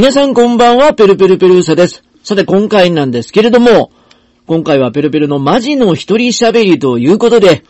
[0.00, 2.02] 皆さんこんばんは、ペルペルペルーサです。
[2.22, 3.92] さて今回なんですけれども、
[4.46, 7.64] 今回はペルペルのマジの一人喋りということで、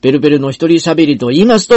[0.00, 1.74] ペルペルの一人喋りと言いますと、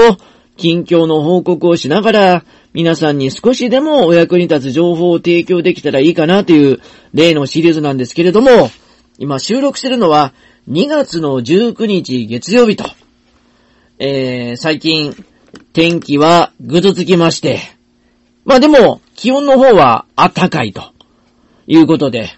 [0.56, 6.80] 近況の報告をしながら、皆さんに少しでもお役に立つ情報を提供できたらいいかなという
[7.14, 8.72] 例のシリーズなんですけれども、
[9.18, 10.34] 今収録してるのは
[10.70, 12.86] 2月の19日月曜日と、
[14.00, 15.14] えー、最近
[15.74, 17.60] 天気はぐずつきまして、
[18.46, 20.82] まあでも気温の方は暖かいと。
[21.68, 22.32] いうことで、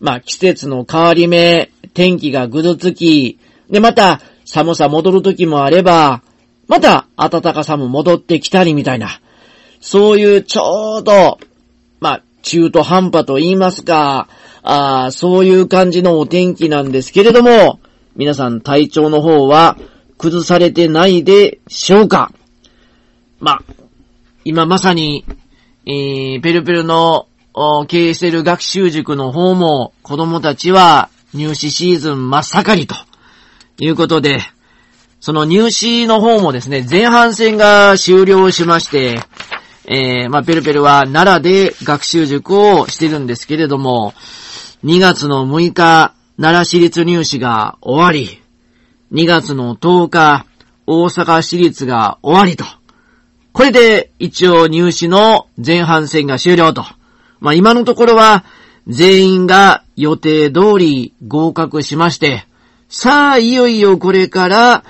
[0.00, 3.38] まあ季節の変わり目、天気がぐずつき、
[3.70, 6.20] でまた寒さ戻る時もあれば、
[6.68, 9.18] また暖かさも戻ってきたりみたいな、
[9.80, 11.38] そういうちょうど、
[12.00, 14.28] まあ中途半端と言いますか、
[14.62, 17.80] あそういう感じのお天気なんですけれども、
[18.14, 19.78] 皆さん体調の方は
[20.18, 22.30] 崩されてないでしょうか。
[23.40, 23.62] まあ、
[24.44, 25.24] 今まさに、
[25.86, 27.28] えー、ペルペルの
[27.86, 32.96] 経営している学習塾の方も子供たちは入試シーズン真っ盛りと
[33.78, 34.40] いうことで、
[35.20, 39.20] その入試の方もですね、前半戦が終了しまして、
[39.86, 44.12] えー、まあ、ペルペルは奈良で学習塾をしてるんですけれども、
[44.84, 48.42] 2月の6日、奈良市立入試が終わり、
[49.12, 50.46] 2月の10日、
[50.86, 52.64] 大阪市立が終わりと。
[53.56, 56.84] これで一応入試の前半戦が終了と。
[57.40, 58.44] まあ今のところは
[58.86, 62.46] 全員が予定通り合格しまして、
[62.90, 64.84] さあいよいよこれから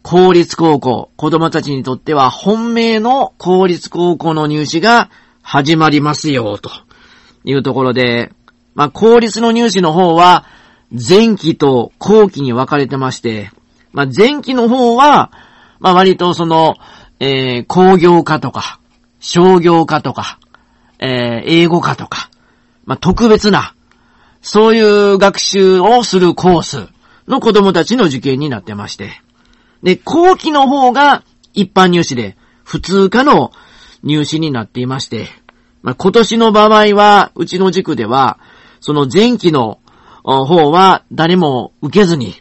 [0.00, 5.10] 公立高校、子供たちにとっては本命の公立高校の入試が
[5.42, 6.70] 始まりますよ、と
[7.44, 8.32] いうところで、
[8.74, 10.46] まあ公立の入試の方は
[10.90, 13.50] 前期と後期に分かれてまして、
[13.92, 15.30] まあ前期の方は、
[15.78, 16.76] まあ割とその、
[17.20, 18.80] えー、工業科とか、
[19.20, 20.38] 商業科とか、
[20.98, 22.30] えー、英語科とか、
[22.84, 23.74] まあ、特別な、
[24.40, 26.88] そういう学習をするコース
[27.26, 29.20] の子供たちの受験になってまして。
[29.82, 31.22] で、後期の方が
[31.54, 33.52] 一般入試で、普通科の
[34.02, 35.28] 入試になっていまして、
[35.82, 38.38] まあ、今年の場合は、うちの塾では、
[38.80, 39.80] その前期の
[40.22, 42.34] 方は誰も受けずに、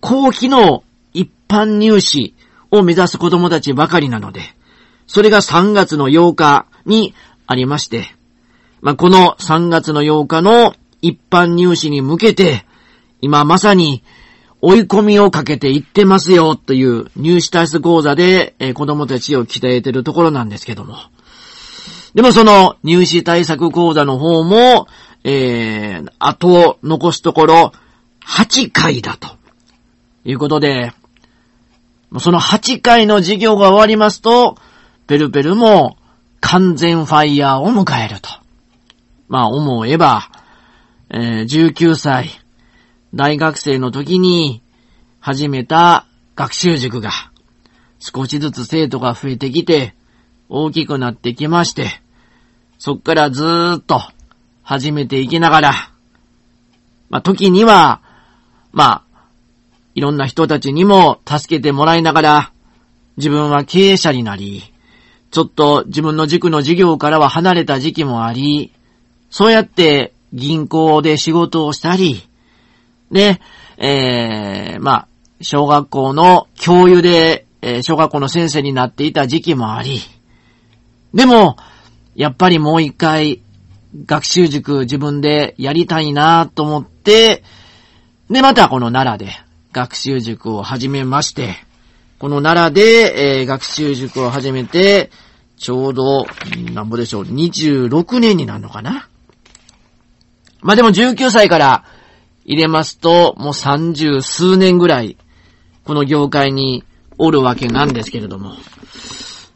[0.00, 2.34] 後期の一般入試
[2.70, 4.40] を目指す子供たちばかりなので、
[5.06, 7.14] それが3月の8日に
[7.46, 8.14] ありまして、
[8.80, 12.64] まあ、この3月の8日の一般入試に向けて、
[13.20, 14.02] 今まさに
[14.60, 20.96] 追い込みをかけていってますよという入試体質講座で、えー、子供たちを鍛えてるところなんですけども。
[22.14, 24.88] でもその入試対策講座の方も、
[25.24, 27.72] えー、あと残すところ
[28.26, 29.28] 8回だと
[30.24, 30.92] いうことで、
[32.18, 34.56] その8回の授業が終わりますと、
[35.06, 35.98] ペルペルも
[36.40, 38.30] 完全ファイヤーを迎えると。
[39.28, 40.30] まあ思えば、
[41.10, 42.30] えー、19歳、
[43.14, 44.62] 大学生の時に
[45.20, 47.10] 始めた学習塾が
[47.98, 49.94] 少しずつ生徒が増えてきて
[50.48, 52.00] 大きくなってきまして、
[52.78, 54.00] そっからずーっと
[54.62, 55.72] 始めていきながら、
[57.10, 58.00] まあ時には、
[58.72, 59.07] まあ
[59.98, 62.52] いろんな人たちにも助けてもらいながら、
[63.16, 64.62] 自分は経営者になり、
[65.32, 68.72] ちょっと自分の塾の授業からは離れた時期もあり、
[69.28, 72.28] そうやって銀行で仕事をしたり、
[73.10, 73.40] で、
[73.76, 75.08] えー、まあ、
[75.40, 80.00] 小学校の教諭で、えー、小学校の先生になっていた時期もあり、
[81.12, 81.56] でも、
[82.14, 83.40] やっぱりもう一回、
[84.06, 87.42] 学習塾自分でやりたいなと思って、
[88.30, 91.56] で、またこの奈良で、学習塾を始めまして、
[92.18, 95.10] この奈良で、えー、学習塾を始めて、
[95.56, 96.26] ちょうど、
[96.72, 99.08] なんぼでしょう、26年になるのかな。
[100.60, 101.84] まあ、でも19歳から
[102.44, 105.16] 入れますと、もう30数年ぐらい、
[105.84, 106.84] この業界に
[107.18, 108.54] おるわけなんですけれども、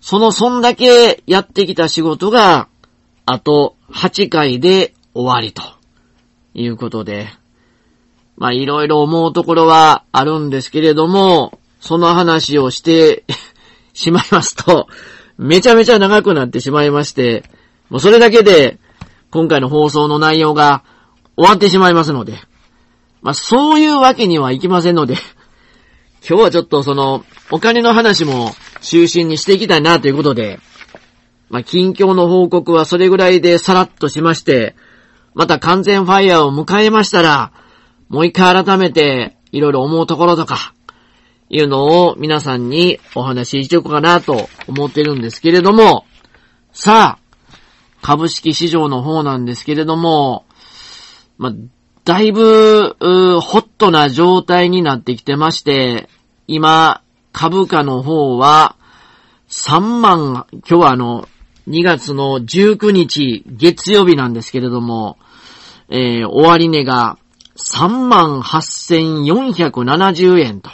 [0.00, 2.68] その、そんだけやってきた仕事が、
[3.24, 5.62] あと8回で終わりと
[6.54, 7.28] いうことで、
[8.36, 13.24] まあいろいろ思うところはあるんですけれども、その話をして
[13.92, 14.88] しまいますと、
[15.38, 17.44] めちゃめちゃ長くなってしまいまして、
[17.90, 18.78] もうそれだけで
[19.30, 20.82] 今回の放送の内容が
[21.36, 22.38] 終わってしまいますので、
[23.20, 25.14] まあそういうわけにはいきませんので、
[26.26, 30.60] 今日はちょっとそのお金の話も中心にしていきたいなということで、
[31.50, 34.74] まあ近況の報告はそれぐらいでさらっとしまして、
[35.34, 37.52] また完全ファイヤーを迎えましたら、
[38.12, 40.74] もう一回改めていろいろ思うところとか、
[41.48, 46.04] いうのを皆さんにお話ししていこうかなと思ってるんですけれども、
[46.72, 47.56] さあ、
[48.02, 50.44] 株式市場の方なんですけれども、
[51.38, 51.54] ま、
[52.04, 56.10] だいぶ、ホットな状態になってきてまして、
[56.46, 58.76] 今、株価の方は、
[59.48, 61.28] 3万、今日はあの、
[61.66, 65.16] 2月の19日、月曜日なんですけれども、
[65.88, 67.18] えー、終値が
[67.56, 70.70] 38,470円と。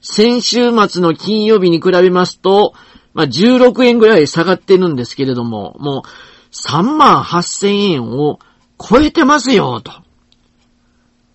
[0.00, 2.74] 先週末の金曜日に比べますと、
[3.14, 6.08] まあ、16円ぐらい下がってるんですけれども、もう
[6.52, 8.38] 38,000円を
[8.78, 9.90] 超えてますよ、と。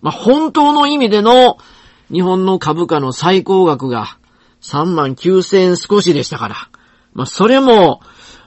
[0.00, 1.58] まあ、本当の意味での
[2.12, 4.16] 日本の株価の最高額が
[4.62, 6.56] 3万9000円少しでしたから。
[7.14, 8.00] まあ、それも、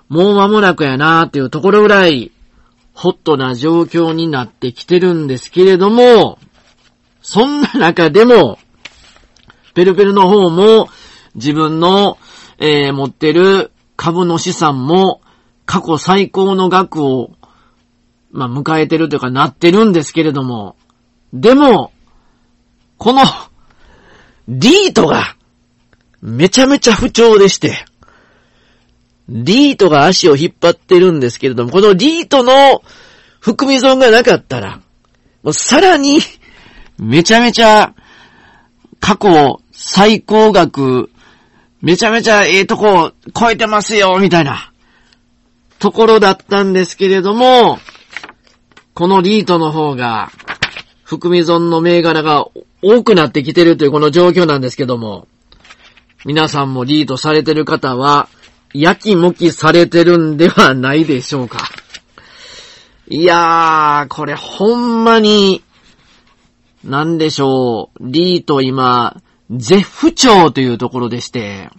[0.08, 2.32] もう間もなくやなーっていうところぐらい、
[2.96, 6.40] ホットな状況になってきてるんですけれども、
[7.22, 8.58] そんな中でも、
[9.74, 10.88] ペルペルの方も
[11.36, 12.18] 自分の、
[12.58, 15.22] えー、持ってる株の資産も
[15.66, 17.32] 過去最高の額を、
[18.32, 20.78] まあ、迎えてるというかなってるんですけれども、
[21.34, 21.92] でも、
[22.98, 23.24] この、
[24.48, 25.36] リートが、
[26.22, 27.86] めちゃめちゃ不調でして、
[29.30, 32.84] リートが足を引っ張ってるんですけれども、このリートの
[33.40, 34.82] 含み損がなかったら、
[35.44, 36.20] もうさらに、
[36.98, 37.94] めちゃめちゃ、
[39.00, 41.10] 過去最高額、
[41.82, 44.72] めちゃめちゃええとこ超えてますよ、みたいな、
[45.80, 47.80] ところだったんですけれども、
[48.94, 50.32] このリートの方が、
[51.04, 52.48] 含み損の銘柄が
[52.82, 55.28] 多くなってきてるというこの状況なんですけども、
[56.26, 58.28] 皆さんもリードされてる方は、
[58.82, 61.60] やきもきされてるんではないでしょうか。
[63.08, 65.64] いやー、これほんまに、
[66.84, 67.98] なんでしょう。
[68.02, 71.70] リート今、絶不調というところでして。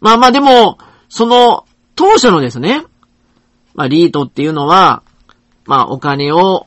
[0.00, 0.78] まあまあでも、
[1.08, 1.64] その、
[1.96, 2.84] 当初のですね、
[3.74, 5.02] まあリートっていうのは、
[5.64, 6.66] まあお金を、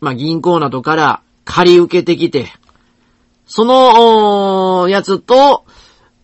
[0.00, 2.52] まあ銀行などから借り受けてきて、
[3.46, 5.64] その、やつと、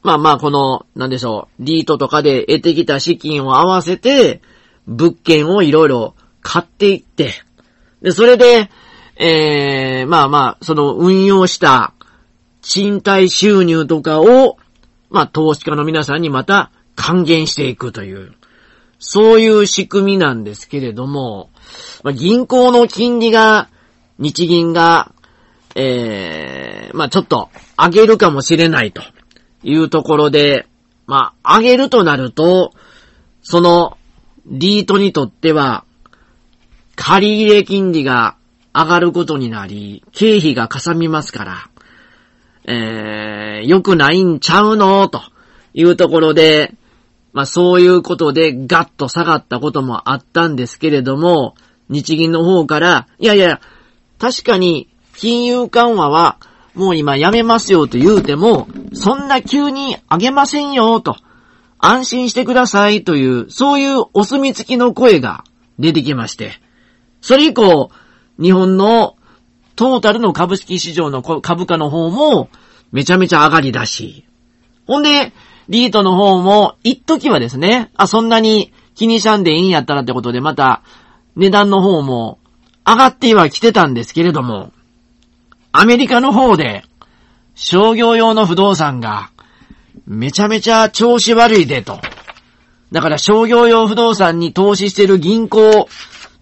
[0.02, 4.40] まあまあこの、なんでしょう、リートとかで得てきた資金を合わせて、
[4.86, 7.32] 物件をいろいろ買っていって、
[8.00, 8.70] で、それで、
[9.16, 11.92] ええー、まあまあ、その運用した
[12.62, 14.58] 賃貸収入とかを、
[15.10, 18.34] まあ投資家の皆さんにまた還元していくという、
[19.00, 21.50] そういう仕組みなんですけれども、
[22.02, 23.68] まあ、銀行の金利が、
[24.18, 25.12] 日銀が、
[25.74, 29.02] ええー、まあちょっと上げるかもしれないと。
[29.62, 30.66] いうところで、
[31.06, 32.72] まあ、上げるとなると、
[33.42, 33.96] その、
[34.46, 35.84] リートにとっては、
[36.96, 38.36] 借入金利が
[38.74, 41.70] 上がることになり、経費がかさみますから、
[42.64, 45.08] えー、良くないんちゃうの？
[45.08, 45.22] と
[45.72, 46.74] いうところで、
[47.32, 51.54] まあそういうことでガッと下がったこともあったんですけれども、
[51.88, 53.60] 日銀の方から、いやいや、
[54.18, 56.38] 確かに金融緩和は
[56.74, 61.16] もう今やめますよと言うても、そんな急にあげませんよと、
[61.78, 65.44] 安心してくださいという、そういうお墨付きの声が
[65.78, 66.60] 出てきまして、
[67.20, 67.90] それ以降、
[68.40, 69.16] 日本の
[69.76, 72.48] トータルの株式市場の株価の方も
[72.90, 74.24] めちゃめちゃ上がりだし、
[74.86, 75.32] ほんで、
[75.68, 80.82] リートの方も、一時はですね、あ、そんなに気にしゃんでいいんやったらってことで、また、
[81.36, 82.38] 値段の方も
[82.86, 84.72] 上がっては来てたんですけれども、
[85.70, 86.84] アメリカの方で、
[87.60, 89.30] 商業用の不動産が、
[90.06, 91.98] めちゃめちゃ調子悪いでと。
[92.92, 95.88] だから商業用不動産に投資してる銀行、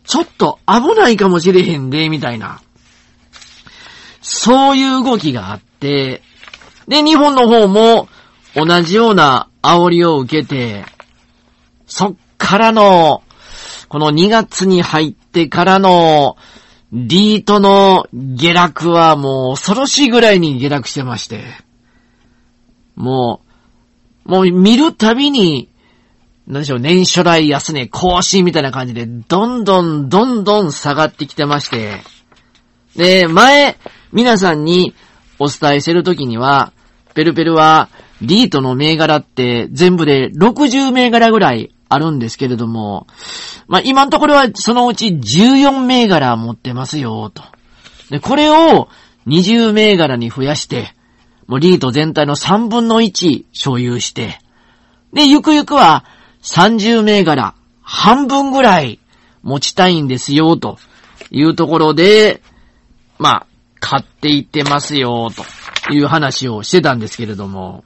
[0.04, 2.60] ちょっと危ないかもしれへんで、みたいな。
[4.20, 6.20] そういう動きがあって、
[6.86, 8.08] で、日本の方も
[8.54, 10.84] 同じような煽りを受けて、
[11.86, 13.22] そっからの、
[13.88, 16.36] この2月に入ってからの、
[16.96, 21.44] リートの下落はもう恐ろしいぐらいに下落してまして。
[22.94, 23.42] も
[24.24, 25.68] う、もう見るたびに、
[26.46, 32.00] なんでしょう、年初来安値更新みたいな感じで、どんどんどんどん下がってきてまして。
[32.96, 33.76] で、前、
[34.10, 34.94] 皆さんに
[35.38, 36.72] お伝えしてるときには、
[37.12, 37.90] ペルペルは、
[38.22, 43.06] リートの銘柄って全部で60銘柄ぐらいあるんですけれども、
[43.68, 47.42] まあ、今のところはそのうち14銘柄持ってますよ、と。
[48.10, 48.88] で、これを
[49.26, 50.94] 20銘柄に増やして、
[51.46, 54.40] もうリート全体の3分の1所有して、
[55.12, 56.04] で、ゆくゆくは
[56.42, 59.00] 30銘柄、半分ぐらい
[59.42, 60.78] 持ちたいんですよ、と
[61.30, 62.42] いうところで、
[63.18, 63.46] まあ、
[63.78, 67.84] 買っていってますよ、という話をしてたんですけれども、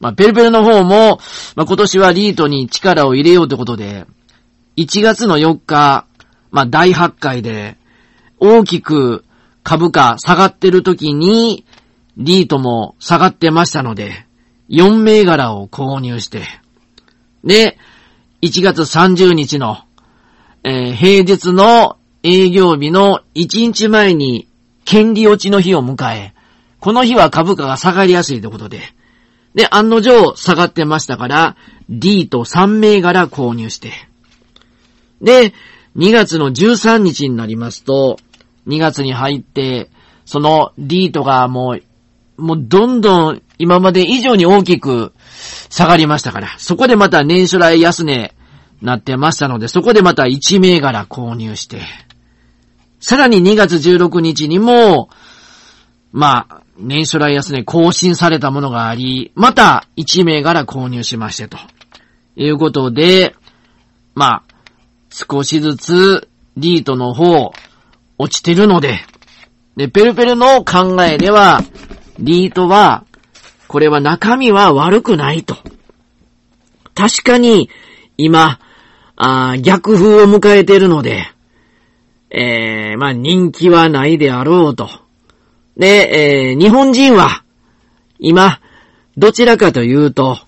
[0.00, 1.18] まあ、ペルペルの方も、
[1.54, 4.06] まあ、今年はリートに力を入れようってことで、
[4.76, 6.06] 1月の4日、
[6.50, 7.76] まあ、大発会で、
[8.38, 9.24] 大きく
[9.62, 11.64] 株価下がってる時に、
[12.16, 14.26] リートも下がってましたので、
[14.68, 16.42] 4銘柄を購入して、
[17.44, 17.78] で、
[18.42, 19.78] 1月30日の、
[20.64, 24.48] えー、平日の営業日の1日前に
[24.84, 26.34] 権利落ちの日を迎え、
[26.80, 28.95] この日は株価が下がりやすいということで、
[29.56, 31.56] で、案の定下がってましたから、
[31.88, 33.90] D と3銘柄購入して、
[35.22, 35.54] で、
[35.96, 38.18] 2月の13日になりますと、
[38.68, 39.90] 2月に入って、
[40.26, 41.78] その D とがも
[42.38, 45.14] う、もうどんどん今まで以上に大きく
[45.70, 48.34] 下がりましたから、そこでまた年初来安値
[48.82, 51.80] なってましたので、そこでまた1銘柄購入して、
[53.00, 55.08] さらに2月16日にも、
[56.12, 61.58] まあ、年初来安値更新されたものがあり、また1銘柄購入しましてと。
[62.36, 63.34] いうことで、
[64.14, 64.42] まあ、
[65.10, 67.52] 少しずつリートの方、
[68.18, 69.00] 落ちてるので、
[69.76, 71.60] で、ペルペルの考えでは、
[72.18, 73.04] リートは、
[73.68, 75.56] これは中身は悪くないと。
[76.94, 77.70] 確かに、
[78.16, 78.58] 今、
[79.16, 81.24] あ逆風を迎えているので、
[82.30, 84.88] えー、まあ人気はないであろうと。
[85.76, 87.44] で、えー、日本人は、
[88.18, 88.60] 今、
[89.16, 90.38] どちらかというと、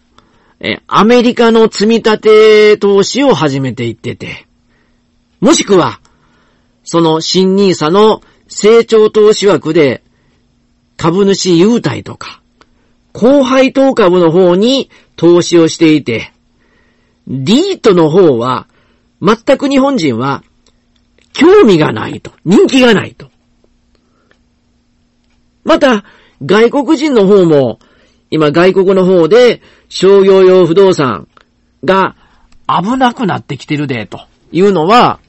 [0.61, 4.47] えアメリカの積み立て投資を始めていってて、
[5.41, 6.01] もしくは、
[6.83, 10.03] その新ニーサの成長投資枠で
[10.97, 12.43] 株主優待とか、
[13.13, 16.33] 高配当株の方に投資をしていて、
[17.27, 18.67] リートの方は
[19.21, 20.43] 全く日本人は
[21.35, 23.31] 興味がないと、人気がないと。
[25.69, 26.03] また、
[26.43, 27.79] 外国人の方も、
[28.31, 29.61] 今外国の方で
[29.91, 31.29] 商業用不動産
[31.85, 32.17] が
[32.67, 34.21] 危なくなってきてるで、と
[34.51, 35.21] いうのは、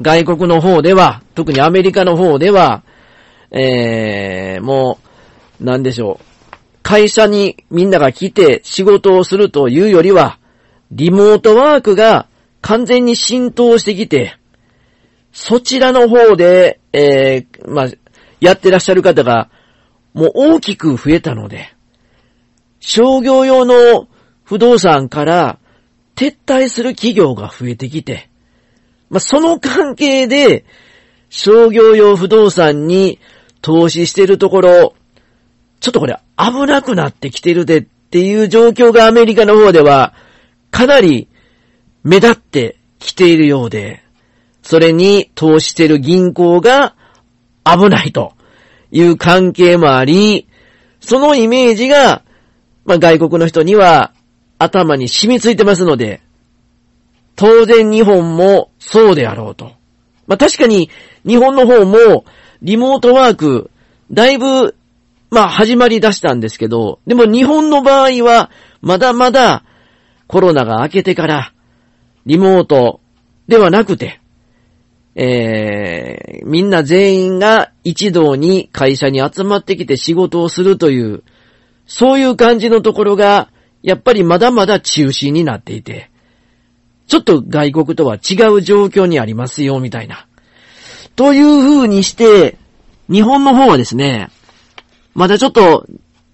[0.00, 2.82] 外国の方では、特にアメリカの方では、
[3.50, 4.98] えー、も
[5.60, 6.24] う、なんでしょう。
[6.82, 10.38] 会社にみんなが来て仕事をするというよりは、
[10.90, 12.26] リモートワークが
[12.62, 14.38] 完全に浸透してきて、
[15.30, 17.88] そちらの方で、えー、まあ、
[18.42, 19.48] やってらっしゃる方が、
[20.14, 21.72] もう大きく増えたので、
[22.80, 24.08] 商業用の
[24.42, 25.60] 不動産から
[26.16, 28.28] 撤退する企業が増えてきて、
[29.10, 30.64] まあ、その関係で、
[31.30, 33.20] 商業用不動産に
[33.60, 34.94] 投資してるところ、
[35.78, 40.14] ちょっとこれ危なくなってきてるでっていう状況がアメリカの方では
[40.72, 41.28] かなり
[42.02, 44.02] 目立ってきているようで、
[44.62, 46.96] それに投資してる銀行が
[47.64, 48.34] 危ないと
[48.90, 50.46] いう関係もあり、
[51.00, 52.22] そのイメージが、
[52.84, 54.12] まあ、外国の人には
[54.58, 56.20] 頭に染みついてますので、
[57.36, 59.72] 当然日本もそうであろうと。
[60.26, 60.90] まあ、確かに
[61.26, 62.24] 日本の方も
[62.62, 63.70] リモートワーク
[64.10, 64.76] だいぶ
[65.30, 68.50] まあ始まり出したんですけど、でも日本の場合は
[68.80, 69.64] まだまだ
[70.26, 71.52] コロナが明けてから
[72.26, 73.00] リモート
[73.48, 74.20] ではなくて、
[75.14, 81.22] えー、みんな全員が一堂に会社に集まってきて仕事をするという、
[81.86, 83.50] そういう感じのところが、
[83.82, 86.10] やっぱりまだまだ中心になっていて、
[87.06, 90.26] ちょっと外国とは違う状況にありますよ、みたいな。
[91.16, 92.56] という風にして、
[93.10, 94.30] 日本の方はですね、
[95.14, 95.86] またちょっと、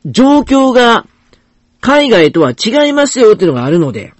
[0.04, 1.06] 状況が
[1.80, 4.12] 海外とは違いますよっていうのがあるので、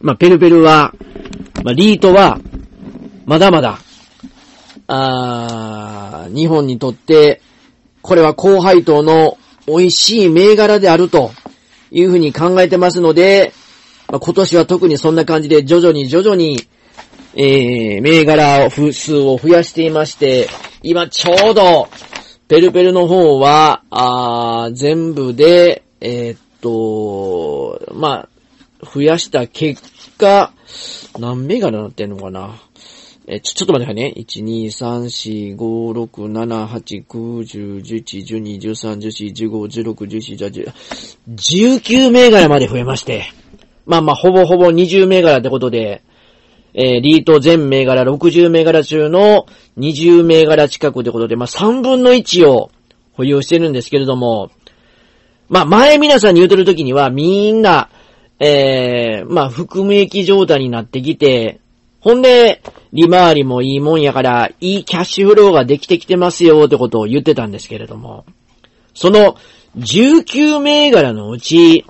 [0.00, 0.94] まあ、ペルペルは、
[1.62, 2.40] まあ、リートは、
[3.26, 3.80] まだまだ、
[4.86, 7.42] あ日本にとって、
[8.00, 11.32] これは高配当の美味しい銘柄であると
[11.90, 13.52] いうふうに考えてますので、
[14.08, 16.68] まあ、今年は特にそんな感じで徐々に徐々に、
[17.34, 20.48] えー、銘柄を数を増やしていまして、
[20.84, 21.88] 今ちょうど、
[22.46, 28.28] ペルペルの方は、あ全部で、えー、っと、ま
[28.82, 29.82] あ、増やした結
[30.16, 30.52] 果、
[31.18, 32.54] 何銘柄なってんのかな。
[33.28, 34.14] えちょ、ちょっと待ってくださいね。
[34.16, 40.72] 1、2、3、4、5、6、7、8、9、10、11、12、13、14、15、16、17、
[41.28, 43.24] 18、19銘柄まで増えまして。
[43.84, 46.02] まあまあ、ほぼほぼ20銘柄ってことで、
[46.74, 49.46] えー、リート全銘柄60銘柄中の
[49.78, 52.70] 20銘柄近くってことで、まあ3分の1を
[53.14, 54.50] 保有してるんですけれども、
[55.48, 57.88] まあ前皆さんに言うてる時にはみんな、
[58.38, 61.60] えー、まあ含み益状態になってきて、
[62.00, 62.62] ほんで、
[62.92, 68.24] 利回りもいいもんやから、いいキャッシュフローができてきてますよってことを言ってたんですけれども、
[68.94, 69.36] その
[69.76, 71.84] 19銘柄のうち、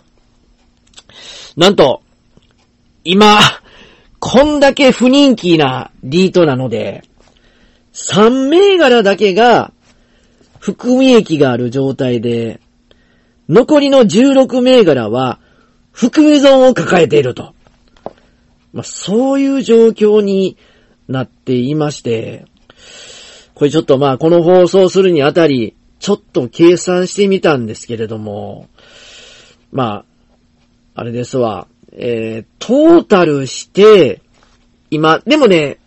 [1.56, 2.02] なんと、
[3.04, 3.38] 今、
[4.18, 7.04] こんだけ不人気なリートなので、
[7.92, 9.72] 3銘柄だけが
[10.58, 12.60] 含み益がある状態で、
[13.48, 15.38] 残りの16銘柄は
[15.92, 17.55] 含み損を抱えていると。
[18.76, 20.58] まあ、そういう状況に
[21.08, 22.44] なっていまして、
[23.54, 28.68] これちょっとまあこの放送するにあたり、ちょっと計算してみたんですけれども、
[29.72, 30.04] ま
[30.94, 34.20] あ、あれですわ、えー、トータルして、
[34.90, 35.78] 今、でもね、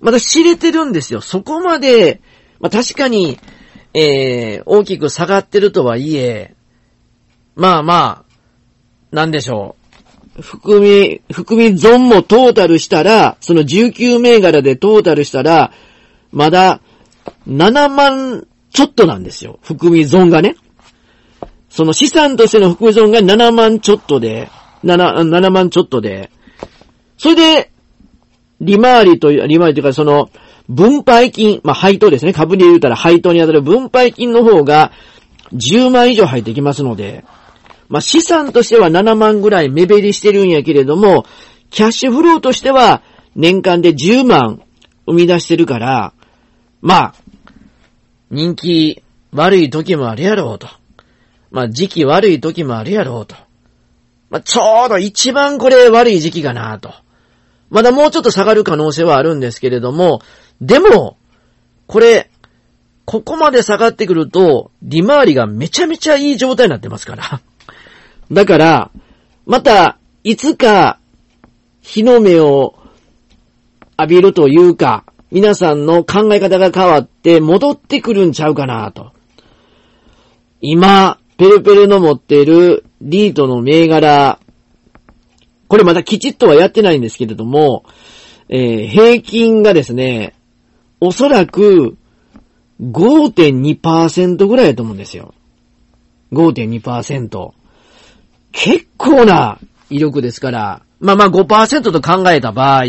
[0.00, 1.20] まだ知れてるんですよ。
[1.20, 2.22] そこまで、
[2.60, 3.38] まあ確かに、
[3.92, 6.54] えー、大きく下がってるとはいえ、
[7.56, 9.77] まあまあ、なんでしょう。
[10.40, 15.72] 含み、含み損もトータルしたら、その19銘柄でトータルしたら、
[16.32, 16.80] まだ
[17.48, 19.58] 7万ちょっとなんですよ。
[19.62, 20.56] 含み損がね。
[21.68, 24.48] その資産としての含み損が7万ちょっとで、
[24.84, 26.30] 7、7万ちょっとで、
[27.16, 27.70] それで、
[28.60, 30.30] 利回りという、利回りというかその、
[30.68, 32.32] 分配金、まあ、配当ですね。
[32.32, 34.92] 株で言うたら配当に当たる分配金の方が
[35.52, 37.24] 10万以上入ってきますので、
[37.88, 41.24] まあ、資産としては7万ぐらい目減りしてるんやけれども、
[41.70, 43.02] キャッシュフローとしては
[43.34, 44.62] 年間で10万
[45.06, 46.12] 生み出してるから、
[46.80, 47.14] まあ、
[48.30, 49.02] 人気
[49.32, 50.68] 悪い時もあるやろうと。
[51.50, 53.34] まあ、時期悪い時もあるやろうと。
[54.30, 56.92] まあ、ちょうど一番これ悪い時期かなと。
[57.70, 60.20] まだもうちょっと下がる可能性はあるんですけれども、
[60.60, 61.16] でも、
[61.86, 62.30] これ、
[63.06, 67.40] ここまで下がってくると、利回りがめちゃめちゃいい状態になってますから。
[68.30, 68.90] だから、
[69.46, 70.98] また、いつか、
[71.80, 72.74] 日の目を
[73.98, 79.12] 浴びるというか、皆さんの考え方が変わって戻ってくるんちゃうかなと。
[80.60, 84.38] 今、ペルペルの持っているリートの銘柄、
[85.68, 87.84] これまだきちっとはやってないんですけれども、
[88.48, 90.34] えー、平均がですね、
[91.00, 91.96] おそらく
[92.80, 95.34] 5.2%ぐらいだと思うんですよ。
[96.32, 97.52] 5.2%。
[98.60, 102.82] 結構な威力ですから、まあまあ5%と考えた場合、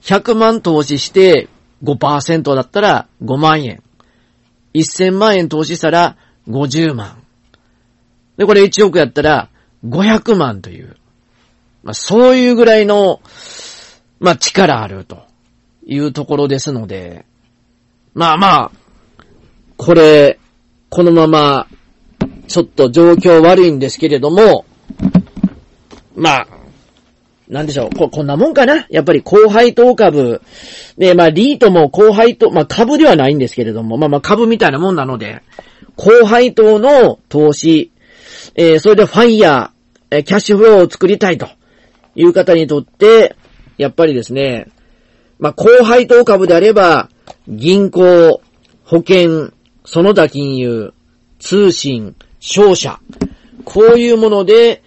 [0.00, 1.48] 100万投資して
[1.82, 3.82] 5%だったら5万円。
[4.74, 6.16] 1000万円投資したら
[6.48, 7.20] 50万。
[8.36, 9.48] で、これ1億やったら
[9.84, 10.96] 500万という。
[11.82, 13.20] まあそういうぐらいの、
[14.20, 15.24] まあ力あると
[15.84, 17.26] いうところですので、
[18.14, 18.70] まあまあ、
[19.76, 20.38] これ、
[20.90, 21.66] このまま
[22.50, 24.64] ちょっと状況悪いんですけれども、
[26.16, 26.48] まあ、
[27.48, 27.96] なんでしょう。
[27.96, 28.86] こ、こんなもんかな？
[28.90, 30.42] やっぱり後輩等株。
[30.98, 35.42] で、まあ、リートも後輩と、まあ、株ではないんですけれども、まあまあ、株みたいなもんなので、
[35.94, 37.92] 後輩等の投資、
[38.56, 41.48] えー、それでファイヤー、えー、キャッシュフローを作りたいと
[42.16, 43.36] いう方にとって、
[43.78, 44.66] やっぱりですね、
[45.38, 47.10] まあ、後輩等株であれば、
[47.46, 48.40] 銀行、
[48.84, 49.52] 保険、
[49.84, 50.92] その他金融、
[51.38, 52.98] 通信、商社。
[53.64, 54.82] こういうもので、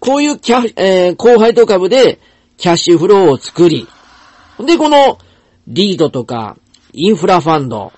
[0.00, 2.18] こういうキャ、えー、後輩と株で
[2.56, 3.86] キャッシュフローを作り、
[4.58, 5.18] で、この
[5.66, 6.56] リードとか
[6.92, 7.92] インフラファンド、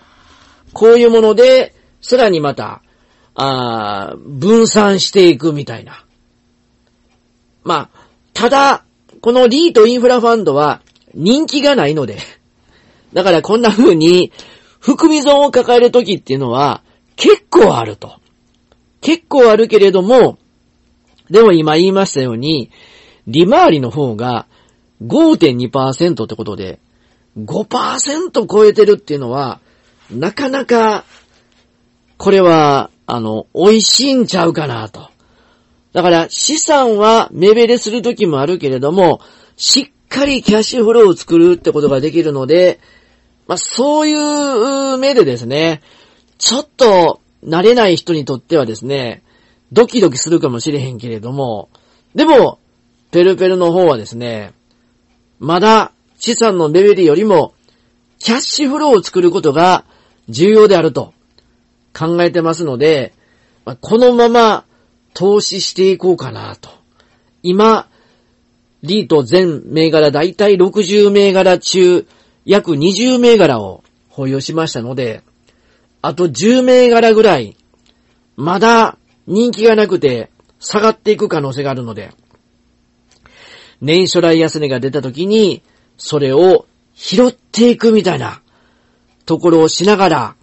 [0.73, 2.83] こういうもので、さらにまた、
[3.35, 6.05] あ分散していくみたいな。
[7.65, 8.85] まあ、ただ、
[9.21, 10.83] このリートインフラファンドは
[11.15, 12.19] 人気がないので、
[13.13, 14.33] だからこんな風に
[14.81, 16.83] 含み損を抱える時っていうのは
[17.17, 18.21] 結構あると。
[19.07, 20.37] 結構あるけれども、
[21.31, 22.73] でも今言いましたように、
[23.29, 24.49] 利回りの方が
[25.01, 26.81] 5.2%ってことで、
[27.39, 29.61] 5%超えてるっていうのは、
[30.11, 31.05] なかなか、
[32.17, 35.09] これは、あの、美味しいんちゃうかなと。
[35.93, 39.21] だから資産は目減りする時もあるけれども、
[39.57, 42.81] しっかりキャッシュフローを作るってことができるので、
[43.47, 45.81] まあそういう目でですね、
[46.39, 49.23] ちょっと慣れない人にとってはですね、
[49.73, 51.69] ドキドキするかもしれへんけれども、
[52.15, 52.59] でも、
[53.11, 54.53] ペルペルの方はですね、
[55.39, 57.55] まだ資産のレベルよりも、
[58.19, 59.85] キャッシュフローを作ることが
[60.29, 61.13] 重要であると
[61.97, 63.13] 考えてますので、
[63.81, 64.65] このまま
[65.15, 66.71] 投資していこうかなと。
[67.43, 67.89] 今、
[68.83, 72.07] リート全銘柄だいたい60銘柄中、
[72.45, 75.23] 約20銘柄を保有しましたので、
[76.07, 77.57] あと10銘柄ぐらい、
[78.37, 82.13] まだ人気がなくて下がっていく可能性があるので、
[83.81, 85.65] 年初来安値が出た時に、
[85.97, 88.41] それを拾っていくみたいな
[89.25, 90.37] ところをしながら、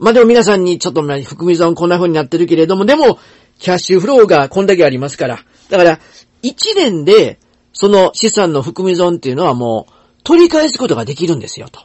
[0.00, 3.20] まあ、でも皆さんにちょっと含み損こんな風になってるけれども、でも、
[3.60, 5.44] キャッシュフローがこんだけありますから。
[5.70, 6.00] だから、
[6.42, 7.38] 1年で
[7.72, 9.92] その資産の含み損っていうのはもう
[10.24, 11.82] 取り返すことができるんですよと。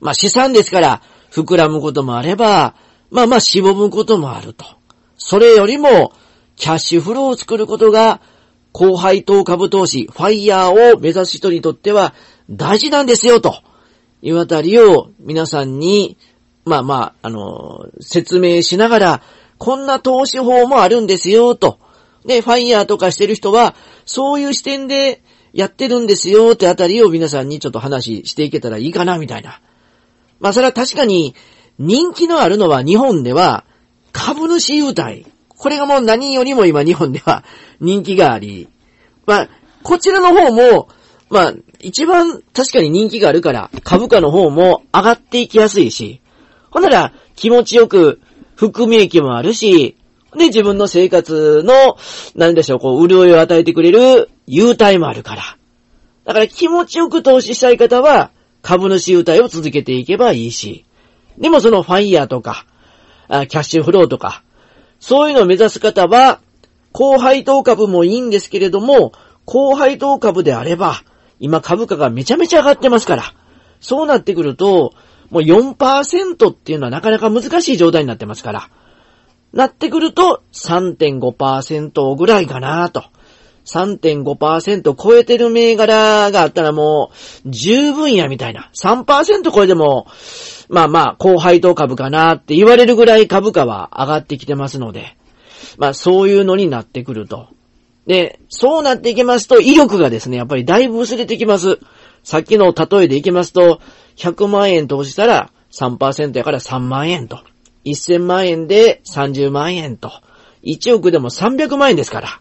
[0.00, 1.02] まあ資産ですから
[1.34, 2.74] 膨らむこともあれば、
[3.10, 4.64] まあまあしぼむこともあると。
[5.16, 6.12] それよりも
[6.54, 8.20] キャッシュフローを作ることが
[8.72, 12.14] 高配当株投資、ファイヤーを目指す人にとっては
[12.50, 13.56] 大事なんですよと
[14.22, 16.16] いうあたりを皆さんに、
[16.64, 19.22] まあまあ、あの、説明しながら、
[19.58, 21.78] こんな投資法もあるんですよと。
[22.24, 29.60] で、ファイヤーとかしてる人は、そういう視点でやってるんですよってあたりを皆さんにちょっと話していけたらいいかなみたいな。
[30.44, 31.34] まあそれは確かに
[31.78, 33.64] 人気のあるのは日本では
[34.12, 35.24] 株主優待。
[35.48, 37.44] これがもう何よりも今日本では
[37.80, 38.68] 人気があり。
[39.26, 39.48] まあ、
[39.82, 40.88] こちらの方も、
[41.30, 46.20] まあ、一番確かに人気があるから株価の方も上がっていきやすいし。
[46.70, 48.20] ほんなら気持ちよく
[48.54, 49.96] 含み益もあるし、
[50.36, 51.96] で、自分の生活の、
[52.34, 55.42] なんでしょう、こう、潤いを与えてくれる優待もあるから。
[56.26, 58.30] だから気持ちよく投資したい方は、
[58.64, 60.86] 株主優待を続けていけばいいし。
[61.38, 62.64] でもそのファイヤーとか、
[63.28, 64.42] キャッシュフローとか、
[64.98, 66.40] そういうのを目指す方は、
[66.90, 69.12] 高配当株もいいんですけれども、
[69.44, 71.02] 高配当株であれば、
[71.40, 73.34] 今株価がめちゃめちゃ上がってますから、
[73.80, 74.94] そうなってくると、
[75.30, 78.70] もう4%っていうのはなかなか難しい状態になってますから、
[79.52, 83.04] なってくると3.5%ぐらいかなと。
[83.64, 87.10] 3.5%超えてる銘柄があったらも
[87.44, 88.70] う十分やみたいな。
[88.74, 90.06] 3%超えても、
[90.68, 95.16] まあまあ、高配当株かなって言われるぐらい株価は上がってきてますので、
[95.78, 97.48] まあそういうのになってくると。
[98.06, 101.78] で、そうなっていきますと威力がですね、やっぱりだいぶ薄れてきます。
[102.22, 103.80] さっきの例えでいきますと、
[104.16, 107.40] 100万円投資したら3%やから3万円と。
[107.84, 110.12] 1000万円で30万円と。
[110.64, 112.40] 1億でも300万円ですから。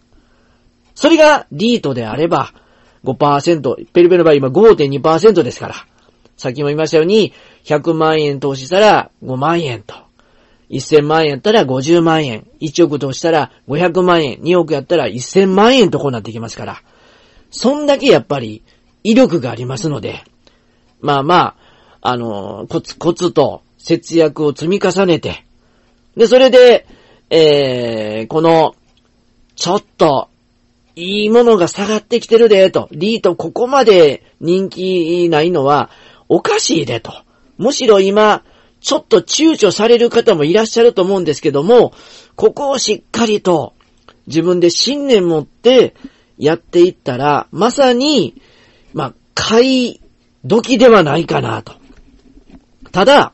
[0.96, 2.54] それがリートであれば
[3.04, 5.76] 5%、ペルペルの場合今5.2%ですから。
[6.38, 7.34] さっきも言いましたように、
[7.66, 9.96] 100万円投資したら5万円と。
[10.70, 12.48] 1000万円やったら50万円。
[12.62, 14.38] 1億投資したら500万円。
[14.38, 16.82] 2億やったら1000万円とこうなってきますから。
[17.52, 18.64] そんだけやっぱり
[19.04, 20.24] 威力がありますので。
[21.02, 21.56] まあま
[22.02, 25.46] あ、あの、コツコツと節約を積み重ねて、
[26.16, 26.88] で、それで、
[27.30, 28.76] えー、この、
[29.56, 30.30] ちょっと、
[30.96, 32.88] いいものが下がってきてるで、と。
[32.92, 35.90] リートここまで人気ないのは、
[36.30, 37.14] おかしいで、と。
[37.58, 38.44] むしろ今、
[38.80, 41.94] ちょっと躊躇される方もいらっしゃると思うんですけども、
[42.36, 43.74] ここをしっかりと、
[44.28, 45.96] 自分で信念持って
[46.38, 48.42] やっていったら、まさに、
[48.94, 50.02] まあ、買い
[50.46, 51.74] 時ではないかなと。
[52.92, 53.34] ただ、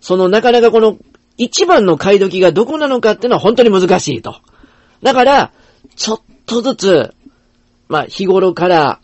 [0.00, 0.98] そのなかなかこの
[1.36, 4.36] 一番の買い時がどこなのかっていうのは本当に難しいと。
[5.02, 5.52] だから、
[5.94, 7.14] ちょっととずつ、
[7.88, 9.00] まあ日頃から、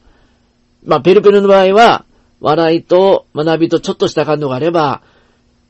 [0.85, 2.05] まあペルペルの場合は、
[2.41, 5.03] 笑いと学びとちょっとした感動があれば、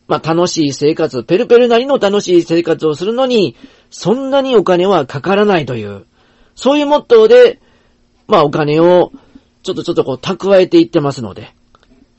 [0.09, 3.57] まあ楽しい生活、ペルペルなりの楽しい生活をするのに、
[3.91, 6.07] そんなにお金はかからないという、
[6.55, 7.61] そういうモットーで、
[8.27, 9.13] まあお金を、
[9.63, 11.55] ちょっとちょっとこう蓄えていってますので、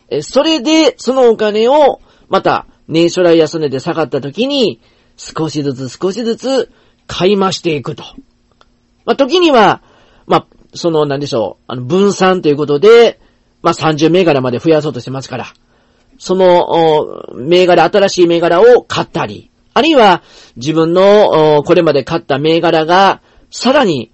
[0.09, 4.79] え、それで、そのお金を、また、年初来安値で下がった時に、
[5.17, 6.71] 少しずつ少しずつ
[7.07, 8.03] 買い増していくと。
[9.05, 9.81] まあ、時には、
[10.27, 13.19] まあ、その、なんでしょう、あの、分散ということで、
[13.61, 15.45] まあ、30銘柄まで増やそうとしてますから、
[16.17, 20.23] その、銘柄、新しい銘柄を買ったり、あるいは、
[20.55, 24.11] 自分の、これまで買った銘柄が、さらに、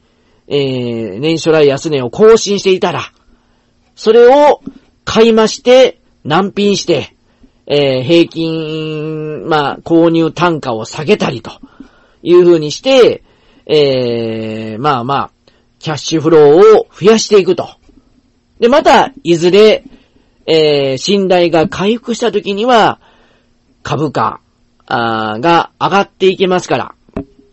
[0.48, 3.14] えー、年初来安値を更新していたら、
[3.96, 4.62] それを
[5.06, 7.16] 買い増して、難品して、
[7.68, 11.52] えー、平均、まあ、購入単価を下げたりと
[12.24, 13.24] いう風にして、
[13.66, 15.32] えー、まあまあ、
[15.80, 17.70] キャッシュフローを増やしていくと。
[18.60, 19.84] で、また、いずれ、
[20.46, 23.00] えー、信頼が回復した時には、
[23.84, 24.42] 株価
[24.86, 26.96] あが上がっていけますから。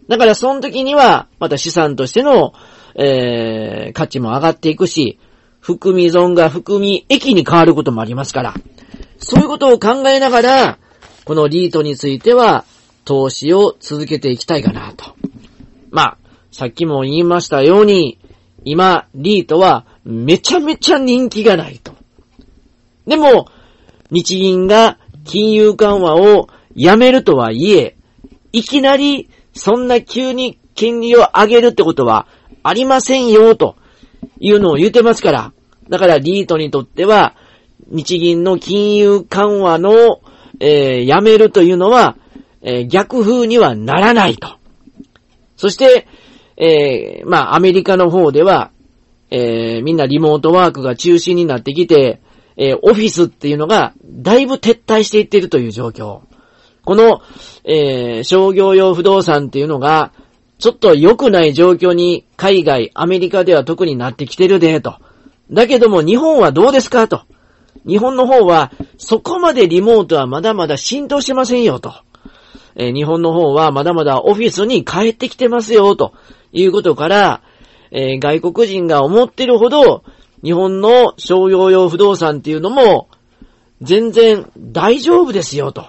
[0.08, 2.52] だから、その時には、また資産としての、
[2.94, 5.18] えー、価値も上がっていくし、
[5.60, 8.54] 含み損が含み益に変わることもありますから。
[9.18, 10.78] そういうことを考えながら、
[11.24, 12.64] このリートについては、
[13.04, 15.17] 投資を続けていきたいかなと。
[15.90, 16.18] まあ、
[16.50, 18.18] さっきも言いましたように、
[18.64, 21.92] 今、リートはめちゃめちゃ人気がないと。
[23.06, 23.48] でも、
[24.10, 27.96] 日銀が金融緩和をやめるとはいえ、
[28.52, 32.26] いきなりそんな急に金利を上げるってことは
[32.62, 33.76] ありませんよ、と
[34.40, 35.52] いうのを言ってますから。
[35.88, 37.34] だからリートにとっては、
[37.90, 40.20] 日銀の金融緩和の、
[40.60, 42.16] えー、やめるというのは、
[42.60, 44.57] えー、逆風にはならないと。
[45.58, 46.06] そして、
[46.56, 48.70] えー、まあ、アメリカの方では、
[49.30, 52.22] えー、みんなリモートワークが中心になってきて、
[52.56, 56.22] えー、オフィスっていうのがだいぶ撤退していってるという状況。
[56.84, 57.20] この、
[57.64, 60.12] えー、商業用不動産っていうのが、
[60.58, 64.94] ちょっと良くない状況に海外、アメリカでは特になってきてるで、と。
[65.50, 67.22] だけども日本はどうですかと。
[67.86, 71.94] 日本の方は、そこまでリモートはまだまだ浸透してませんよ、と。
[72.78, 76.14] え、日本の方はまだまだオフィスに帰ってきてますよ、と
[76.52, 77.42] いうことから、
[77.90, 80.04] え、外国人が思ってるほど、
[80.42, 83.08] 日本の商用用不動産っていうのも、
[83.82, 85.86] 全然大丈夫ですよと。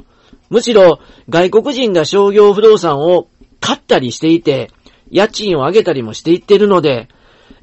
[0.50, 1.00] むしろ
[1.30, 3.28] 外国人が商業不動産を
[3.60, 4.72] 買ったりしていて、
[5.12, 7.08] 家賃を上げたりもしていってるので、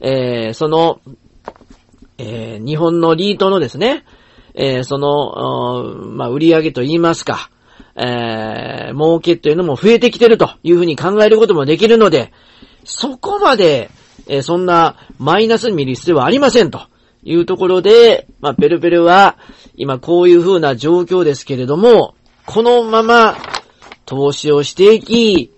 [0.01, 1.01] えー、その、
[2.19, 4.05] えー、日本のリートのですね、
[4.55, 7.51] えー、その、まあ、売り上げと言いますか、
[7.97, 12.33] えー、儲けというのも増えてきてるというふうに考えることもできるので、
[12.85, 13.91] そこまで、
[14.27, 16.83] えー、そんなマイナスに見る必要はありませんと
[17.23, 19.39] いうところで、まあ、ペルペルは
[19.77, 23.37] 今こういう風な状況ですけれども、このまま
[24.05, 25.51] 投資をしていき、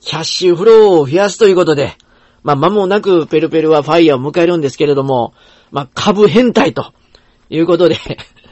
[0.00, 1.94] キャッシュフローを増やすということで、
[2.42, 5.32] まあ、間もなくペルペルはファイヤーを迎えるんですけれども、
[5.70, 6.92] まあ、株変態と
[7.48, 7.96] いうことで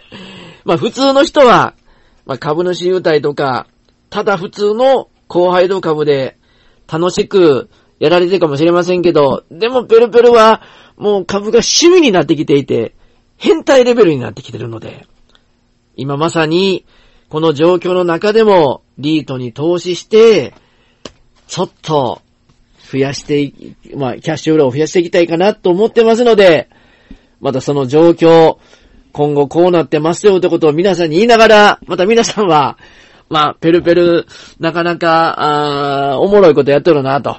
[0.65, 1.75] ま、普通の人は、
[2.27, 3.67] まあ、株主優待とか、
[4.11, 6.37] ただ普通の高配当株で
[6.91, 10.63] 楽しくやられてるかもしれませんけど、でもペルペルは
[10.97, 12.95] もう株が趣味になってきていて、
[13.37, 15.07] 変態レベルになってきてるので、
[15.97, 16.85] 今まさに
[17.29, 20.55] この状況の中でもリートに投資して、
[21.47, 22.23] ちょっと
[22.91, 23.53] 増やして
[23.97, 26.69] まあ、キャッシュフローを増やしていきたいかなと思ってますので、
[27.41, 28.59] またその状況、
[29.13, 32.79] 今後こうなってますよってことを皆さんに言いながら、また皆さんは、
[33.29, 34.27] まあ、ペルペル、
[34.59, 37.37] なかなか、あおもろいことやってるなと。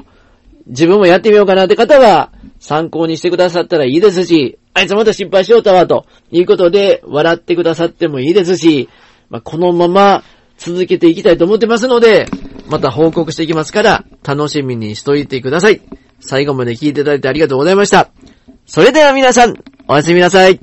[0.67, 8.89] 自分もやってみようかなって方は、参考にしてくださったらいいですし、あいつまた失敗しようたわ、ということで、笑ってくださってもいいですし、
[9.29, 10.23] まあ、このまま
[10.57, 12.27] 続けていきたいと思ってますので、
[12.67, 15.81] また報告していきますから、楽しみにしといてください。
[16.19, 18.09] 最後まで聞いていただいてありがとうございました。
[18.65, 19.55] それでは皆さん、
[19.87, 20.59] おやすみなさい。